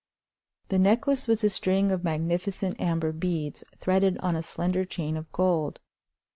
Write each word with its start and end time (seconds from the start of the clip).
The 0.69 0.79
necklace 0.79 1.27
was 1.27 1.43
a 1.43 1.49
string 1.51 1.91
of 1.91 2.03
magnificent 2.03 2.81
amber 2.81 3.11
beads 3.11 3.63
threaded 3.77 4.17
on 4.17 4.35
a 4.35 4.41
slender 4.41 4.83
chain 4.83 5.15
of 5.15 5.31
gold. 5.31 5.79